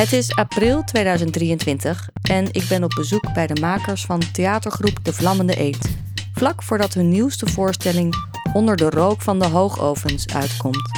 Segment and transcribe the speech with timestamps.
[0.00, 5.12] Het is april 2023 en ik ben op bezoek bij de makers van theatergroep De
[5.12, 5.96] Vlammende Eet.
[6.34, 8.14] Vlak voordat hun nieuwste voorstelling
[8.52, 10.90] Onder de rook van de hoogovens uitkomt.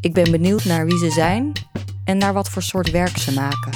[0.00, 1.52] Ik ben benieuwd naar wie ze zijn
[2.04, 3.72] en naar wat voor soort werk ze maken.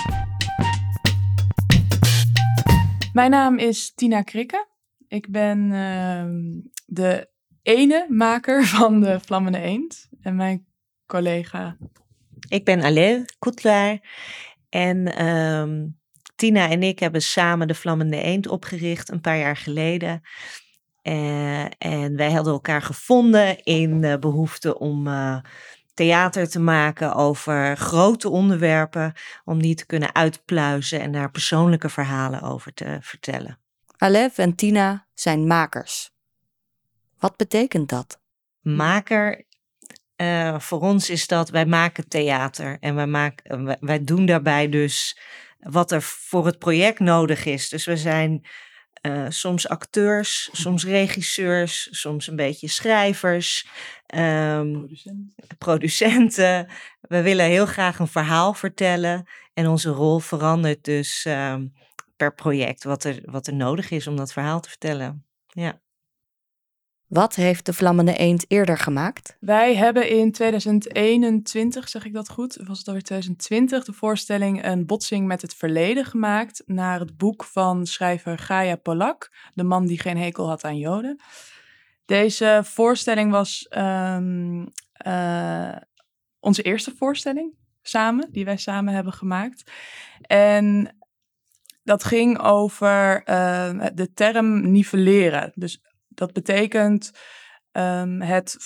[3.13, 4.67] Mijn naam is Tina Krikke.
[5.09, 6.33] Ik ben ehm,
[6.87, 7.31] de
[7.63, 10.09] ene maker van de Vlammende Eend.
[10.23, 10.67] En mijn
[11.07, 11.77] collega.
[12.49, 14.01] Ik ben Alain Koetlaar.
[14.69, 15.87] En ehm,
[16.37, 20.23] Tina en ik hebben samen de Vlammende Eend opgericht een paar jaar geleden.
[21.03, 25.39] Eh, en wij hadden elkaar gevonden in de behoefte om uh,
[25.95, 29.13] theater te maken over grote onderwerpen,
[29.45, 33.59] om die te kunnen uitpluizen en daar persoonlijke verhalen over te vertellen.
[33.97, 36.11] Alef en Tina zijn makers.
[37.19, 38.21] Wat betekent dat?
[38.61, 39.45] Maker,
[40.21, 45.19] uh, voor ons is dat wij maken theater en wij, maken, wij, doen daarbij dus
[45.59, 47.69] wat er voor het project nodig is.
[47.69, 48.47] Dus we zijn
[49.03, 53.67] uh, soms acteurs, soms regisseurs, soms een beetje schrijvers,
[54.15, 55.57] um, producenten.
[55.59, 56.69] producenten.
[57.01, 61.73] We willen heel graag een verhaal vertellen en onze rol verandert dus um,
[62.17, 65.25] per project wat er, wat er nodig is om dat verhaal te vertellen.
[65.47, 65.81] Ja.
[67.11, 69.37] Wat heeft de Vlammende Eend eerder gemaakt?
[69.41, 74.87] Wij hebben in 2021, zeg ik dat goed, was het alweer 2020, de voorstelling Een
[74.87, 80.01] botsing met het verleden gemaakt naar het boek van schrijver Gaia Polak, de man die
[80.01, 81.21] geen hekel had aan Joden.
[82.05, 84.69] Deze voorstelling was um,
[85.07, 85.77] uh,
[86.41, 89.71] onze eerste voorstelling samen, die wij samen hebben gemaakt.
[90.21, 90.97] En
[91.83, 95.53] dat ging over uh, de term nivelleren.
[95.55, 95.83] Dus
[96.21, 97.11] dat betekent
[97.73, 98.57] um, het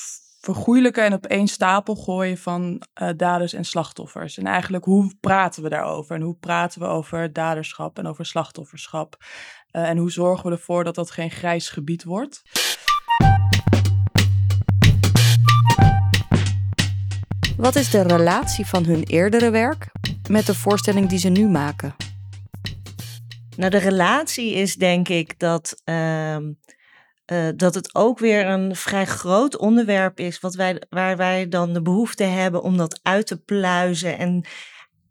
[0.40, 4.38] vergoeilijken en op één stapel gooien van uh, daders en slachtoffers.
[4.38, 6.16] En eigenlijk hoe praten we daarover?
[6.16, 9.16] En hoe praten we over daderschap en over slachtofferschap?
[9.72, 12.42] Uh, en hoe zorgen we ervoor dat dat geen grijs gebied wordt?
[17.56, 19.90] Wat is de relatie van hun eerdere werk
[20.28, 21.94] met de voorstelling die ze nu maken?
[23.56, 26.36] Nou, de relatie is denk ik dat uh,
[27.32, 31.72] uh, dat het ook weer een vrij groot onderwerp is, wat wij, waar wij dan
[31.72, 34.18] de behoefte hebben om dat uit te pluizen.
[34.18, 34.44] En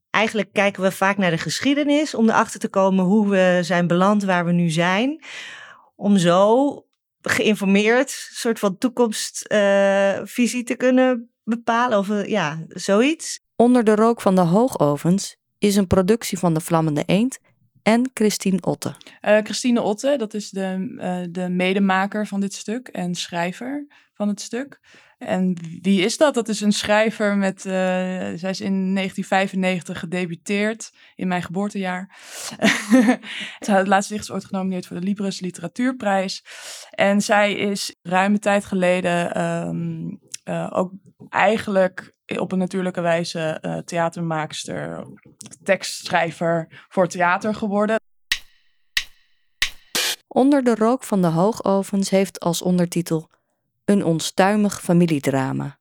[0.09, 4.24] eigenlijk kijken we vaak naar de geschiedenis om erachter te komen hoe we zijn beland
[4.24, 5.24] waar we nu zijn.
[5.96, 6.85] Om zo
[7.22, 13.40] geïnformeerd soort van toekomstvisie uh, te kunnen bepalen of uh, ja, zoiets.
[13.56, 17.40] Onder de rook van de hoogovens is een productie van de Vlammende Eend
[17.83, 18.95] en Christine Otte.
[19.21, 24.27] Uh, Christine Otte, dat is de, uh, de medemaker van dit stuk en schrijver van
[24.27, 24.79] het stuk.
[25.17, 26.33] En wie is dat?
[26.33, 27.66] Dat is een schrijver met.
[27.66, 27.73] Uh,
[28.35, 32.17] zij is in 1995 gedebuteerd, in mijn geboortejaar.
[33.59, 36.45] het laatste dicht ooit genomineerd voor de Libris Literatuurprijs.
[36.89, 39.38] En zij is ruime tijd geleden
[40.45, 40.91] uh, ook
[41.29, 45.07] eigenlijk op een natuurlijke wijze theatermaakster,
[45.63, 47.99] tekstschrijver voor theater geworden.
[50.27, 53.29] Onder de rook van de hoogovens heeft als ondertitel
[53.85, 55.79] Een onstuimig familiedrama.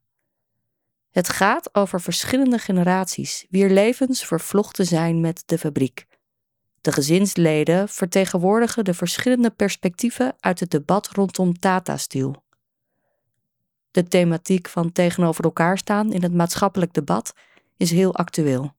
[1.11, 6.07] Het gaat over verschillende generaties wier levens vervlochten zijn met de fabriek.
[6.81, 12.45] De gezinsleden vertegenwoordigen de verschillende perspectieven uit het debat rondom Tata Steel.
[13.91, 17.33] De thematiek van tegenover elkaar staan in het maatschappelijk debat
[17.77, 18.75] is heel actueel.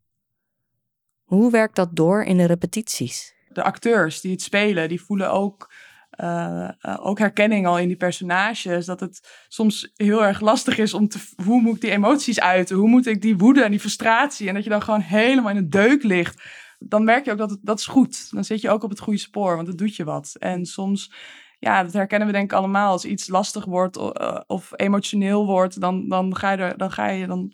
[1.33, 3.35] Hoe werkt dat door in de repetities?
[3.47, 5.73] De acteurs die het spelen, die voelen ook,
[6.19, 8.85] uh, uh, ook herkenning al in die personages.
[8.85, 11.19] Dat het soms heel erg lastig is om te.
[11.43, 12.75] Hoe moet ik die emoties uiten?
[12.75, 14.47] Hoe moet ik die woede en die frustratie?
[14.47, 16.43] En dat je dan gewoon helemaal in een deuk ligt.
[16.79, 18.31] Dan merk je ook dat dat is goed.
[18.31, 20.35] Dan zit je ook op het goede spoor, want het doet je wat.
[20.39, 21.13] En soms
[21.59, 22.91] ja, dat herkennen we denk ik allemaal.
[22.91, 27.09] Als iets lastig wordt uh, of emotioneel wordt, dan, dan, ga je er, dan, ga
[27.09, 27.53] je, dan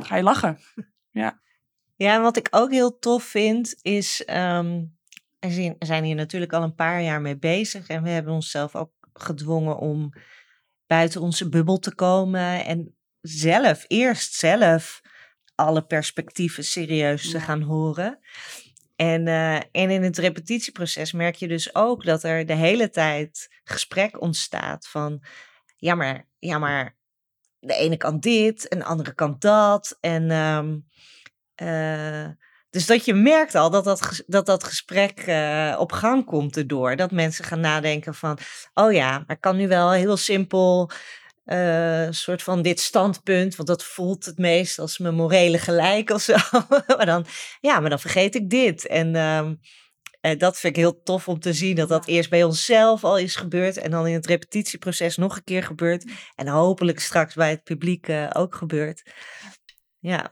[0.00, 0.58] ga je lachen.
[1.10, 1.42] Ja.
[1.96, 4.22] Ja, wat ik ook heel tof vind, is.
[4.26, 4.96] Um,
[5.38, 7.86] er zijn hier natuurlijk al een paar jaar mee bezig.
[7.86, 10.12] En we hebben onszelf ook gedwongen om
[10.86, 12.64] buiten onze bubbel te komen.
[12.64, 15.00] En zelf, eerst zelf,
[15.54, 18.18] alle perspectieven serieus te gaan horen.
[18.96, 23.48] En, uh, en in het repetitieproces merk je dus ook dat er de hele tijd
[23.64, 25.24] gesprek ontstaat van,
[25.76, 26.96] ja maar, ja maar
[27.58, 29.98] de ene kant dit en de andere kant dat.
[30.00, 30.86] En um,
[31.62, 32.28] uh,
[32.70, 36.96] dus dat je merkt al dat dat, dat, dat gesprek uh, op gang komt erdoor.
[36.96, 38.38] Dat mensen gaan nadenken van,
[38.74, 40.90] oh ja, maar ik kan nu wel heel simpel
[41.44, 46.22] eh, soort van dit standpunt, want dat voelt het meest als mijn morele gelijk of
[46.22, 46.36] zo.
[46.96, 47.26] maar dan,
[47.60, 48.86] ja, maar dan vergeet ik dit.
[48.86, 49.54] En ehm,
[50.20, 53.18] eh, dat vind ik heel tof om te zien, dat dat eerst bij onszelf al
[53.18, 56.04] is gebeurd en dan in het repetitieproces nog een keer gebeurt.
[56.34, 59.02] En hopelijk straks bij het publiek eh, ook gebeurt.
[59.98, 60.30] Ja.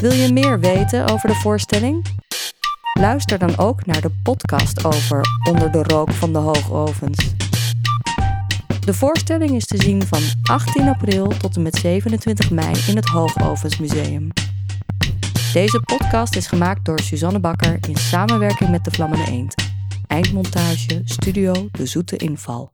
[0.00, 2.06] Wil je meer weten over de voorstelling?
[2.98, 7.34] Luister dan ook naar de podcast over Onder de rook van de hoogovens.
[8.84, 13.08] De voorstelling is te zien van 18 april tot en met 27 mei in het
[13.08, 14.28] Hoogovensmuseum.
[15.52, 19.54] Deze podcast is gemaakt door Suzanne Bakker in samenwerking met de Vlammende Eend.
[20.06, 22.70] Eindmontage Studio De Zoete Inval.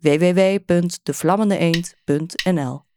[0.00, 2.90] www.devlammendeeend.nl